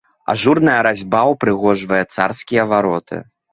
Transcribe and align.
Ажурная 0.31 0.77
разьба 0.87 1.21
ўпрыгожвае 1.33 2.01
царскія 2.15 2.67
вароты. 2.75 3.25